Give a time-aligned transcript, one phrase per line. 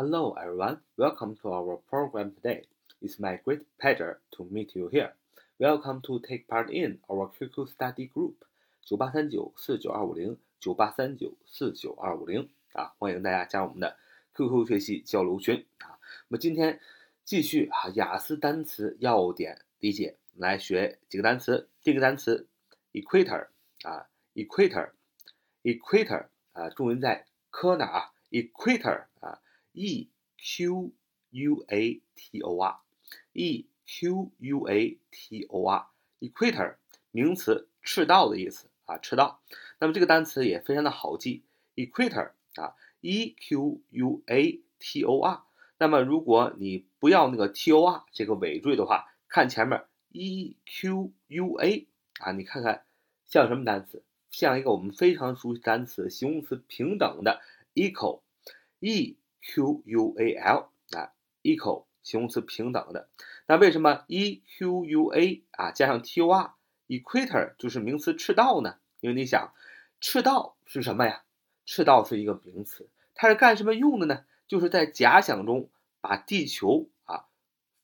[0.00, 0.78] Hello, everyone.
[0.96, 2.62] Welcome to our program today.
[3.02, 5.12] It's my great pleasure to meet you here.
[5.58, 8.36] Welcome to take part in our QQ study group.
[8.82, 13.94] 九八三九四九二五零九八三九四九二五零啊，欢迎大家加我们的
[14.34, 16.00] QQ 学习交流群啊。
[16.28, 16.80] 那么今天
[17.26, 21.68] 继续啊，雅思单词要点理解，来学几个单词。
[21.82, 22.48] 第一个单词
[22.94, 23.48] equator
[23.82, 29.42] 啊，equator，equator 啊，重音在科哪啊？equator 啊
[29.72, 30.92] ，e q
[31.30, 36.76] u a t o r，e q u a t o r，equator
[37.10, 38.68] 名词，赤道的意思。
[38.86, 39.40] 啊，赤道。
[39.78, 41.44] 那么这个单词也非常的好记
[41.76, 45.44] ，equator 啊，e q u a t o r。
[45.78, 51.86] 那么如果你不要那个 t o r 这个尾缀的话，看前面 e q u a
[52.18, 52.84] 啊，你看看
[53.26, 54.02] 像什么单词？
[54.32, 57.40] 像一个我们非常熟悉单词，形容词平等的
[57.74, 61.12] equal，e q u a l 啊
[61.42, 63.08] ，equal 形容词平等的。
[63.46, 69.52] 那为什么 e q u a 啊加上 t o r？Equator 就是名词赤道呢，因为你想，
[70.00, 71.22] 赤道是什么呀？
[71.64, 74.24] 赤道是一个名词，它是干什么用的呢？
[74.48, 77.26] 就是在假想中把地球啊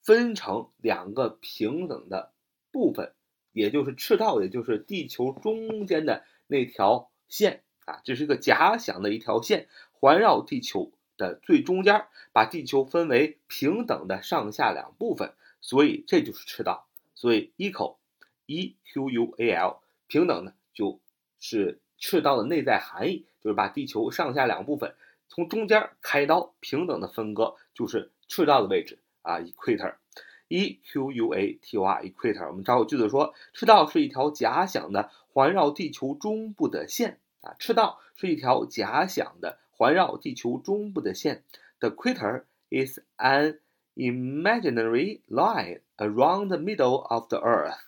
[0.03, 2.33] 分成两个平等的
[2.73, 3.15] 部分，
[3.53, 16.87] 也就是赤道，也就是地球中间的那条线啊，这是一个假想的一条线，环绕地球的最中间，把地球分为平等的上下两部分，所以这就是赤道。
[17.15, 21.01] 所以 equal，e q u a l，平等呢，就
[21.41, 24.95] 是赤道的内在含义，就是把地球上下两部分
[25.29, 32.49] 从中间开刀，平等的分割，就是赤道的位置啊，equator，e q u a t o r equator。
[32.49, 41.44] 我们找个句子说，赤道是一条假想的环绕地球中部的线啊，赤道是一条假想的环绕地球中部的线。
[41.80, 43.60] The equator is an
[43.96, 47.80] imaginary line around the middle of the Earth.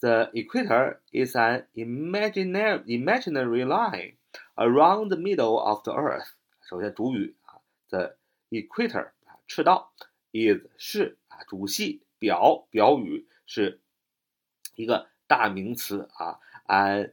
[0.00, 4.16] The equator is an imaginary imaginary line
[4.54, 6.28] around the middle of the Earth。
[6.62, 8.16] 首先主语啊，the
[8.50, 9.92] equator 啊，赤道
[10.32, 13.80] is 是啊，主系表表语是
[14.76, 17.12] 一个大名词啊，an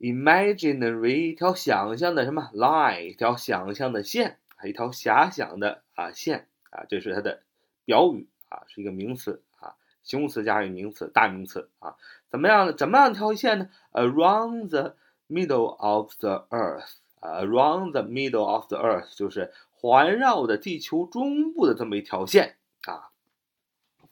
[0.00, 7.42] imaginary 一条想象的什么 line 一条想象的线啊，一条遐想的啊线啊，这是它的
[7.84, 9.74] 表语啊，是一个名词啊。
[10.02, 11.96] 形容词加上名词，大名词啊，
[12.30, 12.72] 怎么样呢？
[12.72, 14.96] 怎么样一条线呢？Around the
[15.28, 22.56] middle of the earth，啊，around the middle of the earth 就是环绕的地球中部的这么一条线
[22.86, 23.10] 啊，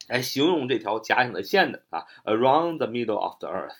[0.08, 3.76] 来形容这条假想的线的啊，around the middle of the earth。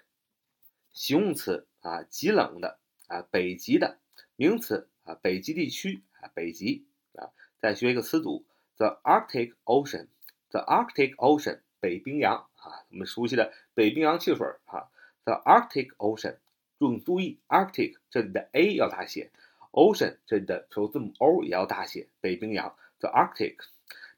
[0.91, 3.99] 形容词啊，极冷的啊，北极的
[4.35, 10.07] 名词啊，北极地区啊，北极啊，再学一个词组，The Arctic Ocean
[10.53, 14.85] The Arctic Ocean，北冰洋啊，我们熟悉的北冰洋汽水啊
[15.23, 16.35] ，The Arctic Ocean，
[16.77, 19.31] 注注意，Arctic 这里的 A 要大写。
[19.71, 23.55] Ocean 这里的首字母 O 也要大写，北冰洋 The Arctic，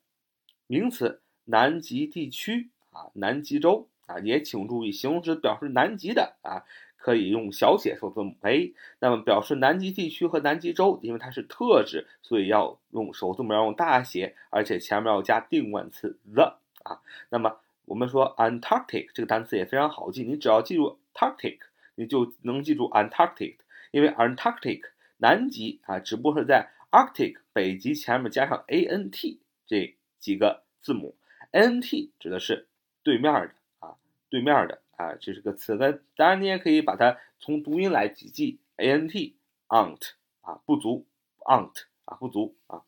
[0.67, 6.63] 名词，南极地区啊，南极洲啊，也请注意，形容词表示南极的啊，
[7.03, 8.73] 可以用小写首字母 a。
[8.99, 17.01] 那么表示南极地区和南极洲，因为它是特指，所以要用首字母要用大写，而且前面要加定冠词 the 啊。
[17.29, 21.59] 那么我们说 Antarctic 这个单词也非常好记，你只要记住 Arctic，
[21.95, 23.57] 你就能记住 Antarctic，
[23.91, 24.81] 因为 Antarctic
[25.17, 29.95] 南极啊，只不过是在 Arctic 北极前面加上 a n t 这。
[30.23, 31.17] 几个字母
[31.51, 32.69] ，a n t 指的是
[33.03, 33.95] 对面的啊，
[34.29, 36.01] 对面的啊，这是个词根。
[36.15, 40.11] 当然，你也可以把它从读音来记，A N T，aunt
[40.41, 41.05] 啊，不足
[41.39, 42.83] ，aunt 啊，不足啊。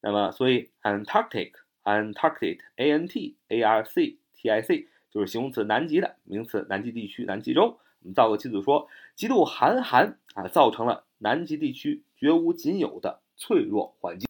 [0.00, 7.78] 那么，所以 Antarctic，Antarctic，A N T A R C T I C 就是形容词，南极的名词，南极地区，南极洲。
[8.00, 14.28] 我们造个句子说，极度寒寒啊，造成了南极地区绝无仅有的脆弱环境。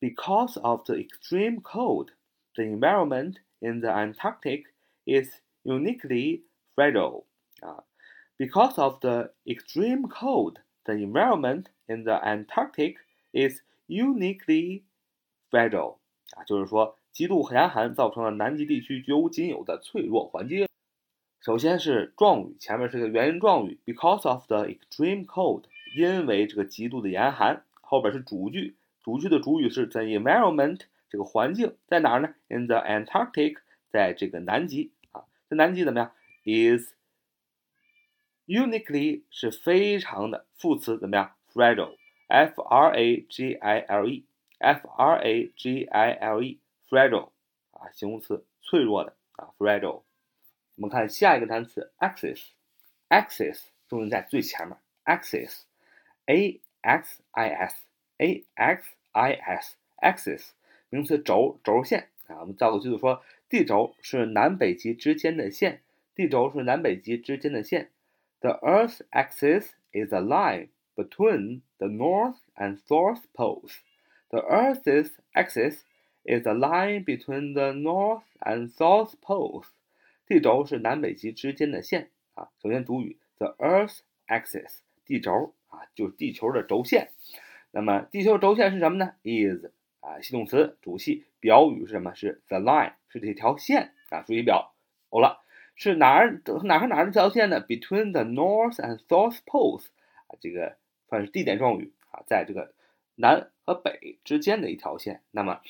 [0.00, 2.12] Because of the extreme cold,
[2.54, 4.64] the environment in the Antarctic
[5.07, 6.43] is uniquely
[6.75, 7.25] fragile.
[7.61, 7.81] Uh,
[8.37, 12.95] because of the extreme cold, the environment in the Antarctic
[13.31, 14.83] is uniquely
[15.49, 15.97] fragile.
[16.35, 20.67] 啊，就是说极度严寒造成了南极地区绝无仅有的脆弱环境。
[21.41, 25.65] 首先是状语，前面是个原因状语，because of the extreme cold，
[25.95, 28.77] 因为这个极度的严寒，后边是主句。
[29.01, 30.79] 主句的主语是 the environment，
[31.09, 32.33] 这个环境在哪儿呢？
[32.47, 33.57] In the Antarctic，
[33.89, 34.93] 在这个南极
[35.47, 36.11] 啊，在南极怎么样？
[36.43, 36.93] Is
[38.45, 41.35] uniquely 是非常的副词怎么样？
[41.53, 47.31] Fragile，F R A G I L E，F R A G I L E，fragile
[47.71, 50.03] 啊，形容词，脆弱的啊，fragile。
[50.75, 60.43] 我们看下一个单词 axis，axis 重音在最前面，axis，A X I S，A X。I S axis
[60.89, 65.82] 名词轴轴线啊，我们造个句子说， 地轴是南北极之间的线。
[66.14, 67.90] 地轴是南北极之间的线。
[68.40, 73.78] The Earth's axis is a line between the North and South poles.
[74.28, 75.80] The Earth's axis
[76.24, 79.66] is a line between the North and South poles.
[80.26, 82.50] 地轴是南北极之间的线啊。
[82.60, 87.10] 首先主语 the Earth's axis 地轴啊，就是地球的轴线。
[87.70, 89.66] 那么地球轴线是什么呢？is
[90.00, 92.14] 啊，系动词主系，表语是什么？
[92.14, 94.74] 是 the line，是这条线啊，注意表。
[95.10, 95.42] 好了，
[95.74, 99.86] 是哪儿哪和哪儿这条线呢？Between the North and South poles
[100.26, 100.76] 啊，这个
[101.08, 102.72] 算是地点状语啊，在这个
[103.14, 105.22] 南和北之间的一条线。
[105.30, 105.60] 那么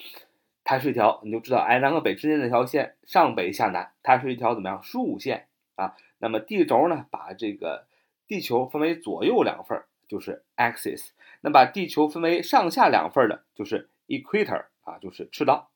[0.64, 5.96] 它是一条，你就知道，哎，南和北之间的一条线，上北下南，它是一条怎么样竖线啊？
[6.18, 7.86] 那么地轴呢，把这个
[8.26, 9.86] 地球分为左右两份儿。
[10.08, 11.10] 就是 axis，
[11.42, 15.70] 那把地球分为上下两份的，就是 equator 啊，就是赤道，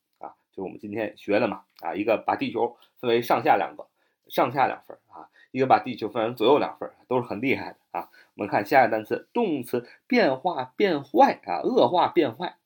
[0.53, 3.89] 就我们今天学的嘛啊，一个把地球分为上下两个，
[4.29, 8.11] 上下两份啊，一个把地球分为左右两份，都是很厉害的啊。
[8.35, 12.57] 我们看下一个单词，动词变化变坏啊，恶化变坏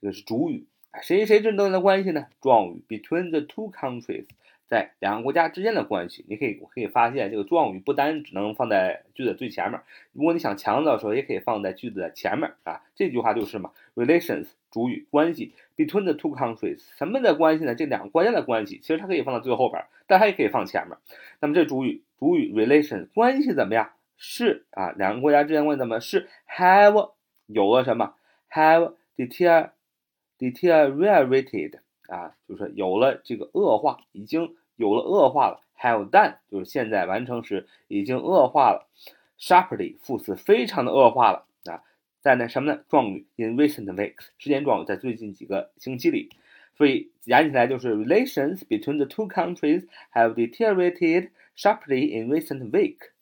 [0.00, 2.26] 这个是主语啊，谁谁之间的关系呢？
[2.40, 4.26] 状语 between the two countries，
[4.66, 6.24] 在两个国家之间的关系。
[6.28, 9.80] 你可以，我可以发现这个状语不单只能放在句子最前面，
[10.12, 12.82] 如果你想强调的时候，也可以放在句子的前面啊。
[12.94, 17.74] 这句话就是嘛，relations 主语关系 between the two countries，什么的关系呢？
[17.74, 20.96] 这两个国家的关系，其实它可以放到最后边，但它也可以放前面。
[21.40, 27.12] 那么这主语主语 relations 关系怎么样是啊，两个国家之间关系怎么是 have
[27.46, 28.14] 有了什么
[28.50, 28.94] have
[30.38, 35.60] deteriorated 啊，就是有了这个恶化，已经有了恶化了。
[35.80, 38.88] have done 就是现在完成时已经恶化了。
[39.38, 41.84] sharply 副词非常的恶化了啊，
[42.20, 42.82] 在那什么呢？
[42.88, 46.30] 状语 in recent weeks 时间状语在最近几个星期里，
[46.76, 53.12] 所以连起来就是 relations between the two countries have deteriorated sharply in recent week。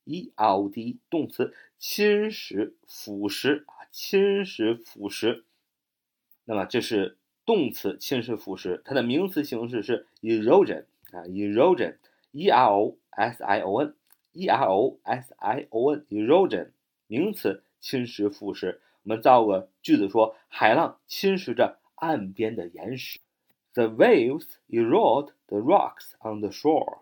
[0.05, 5.41] e r o d 动词侵蚀、腐蚀啊，侵蚀、腐蚀。
[6.44, 11.96] 那么这是动词侵蚀、腐蚀，它的名词形式是 erosion 啊，erosion
[12.32, 13.94] e r o s i o n
[14.32, 16.70] e r o s i o n erosion
[17.06, 18.78] 名词侵蚀、腐蚀。
[19.04, 23.20] 我们造个句子说，海浪侵蚀着岸边的岩石。
[23.74, 27.00] The waves erode the rocks on the shore.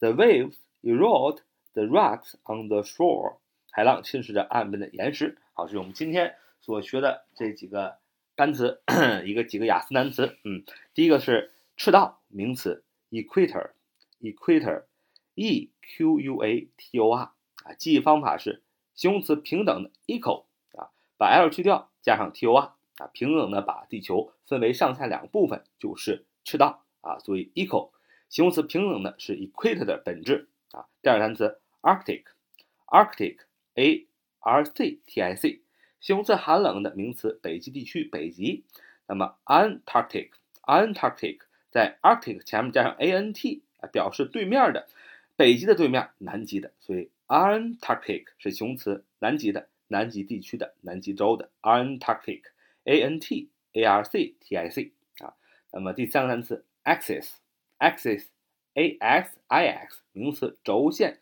[0.00, 1.38] The waves erode
[1.74, 3.36] the rocks on the shore.
[3.70, 5.38] 海浪侵蚀着岸边的岩石。
[5.52, 7.98] 好，这是我们今天所学的这几个
[8.36, 8.82] 单词，
[9.24, 10.36] 一个几个雅思单词。
[10.44, 17.32] 嗯，第一个是赤道，名词，equator，equator，e q u a t o r
[17.64, 18.62] 啊，记忆方法是
[18.94, 20.44] 形容词平等的 equal
[20.76, 20.90] 啊。
[21.16, 27.18] 把 l 去掉，加上 t o r 啊，平等的把地球分为上下两个部分，就是赤道啊。
[27.20, 27.90] 所以 equal
[28.28, 30.86] 形容词平等的是 equator 的本质啊。
[31.02, 34.06] 第二个单词 arctic，arctic，a
[34.40, 35.60] r c t i c
[36.04, 38.66] 形容词寒冷的名词，北极地区，北极。
[39.08, 41.38] 那么 antarctic，antarctic
[41.70, 44.86] 在 arctic 前面加上 a n t 啊，表示对面的，
[45.34, 46.72] 北极的对面，南极的。
[46.78, 49.70] 所以 antarctic 是形容词，南极的。
[49.86, 55.34] 南极地区的南极洲的 Antarctic，A N T A R C T I C 啊，
[55.70, 61.20] 那么第三个单词 axis，axis，A X I X 名词轴线，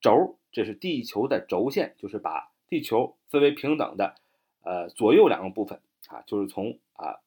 [0.00, 4.14] 轴这是地球的轴线，就是把地球分为平等的
[4.62, 7.20] 呃左右两个部分啊，就是从啊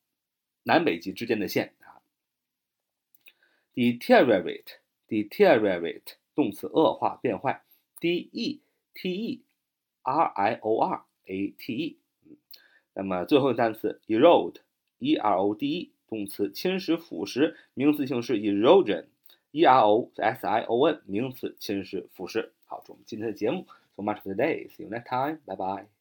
[0.63, 2.01] 南北极之间的线啊。
[3.75, 7.61] deteriorate，deteriorate 动词恶化变坏
[7.99, 8.61] ，D E
[8.95, 9.43] T E。
[10.01, 11.99] R I O R A T E，
[12.95, 22.49] 那么最后一个单词 erode，E R O D E，动词侵蚀、腐蚀，名词形式 erosion，E R O S I O N，名词侵蚀、腐蚀。
[22.65, 24.67] 好，这我们今天的节目，so much for today.
[24.69, 25.94] See you next time，拜拜。